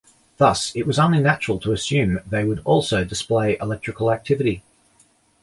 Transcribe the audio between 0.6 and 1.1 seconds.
it was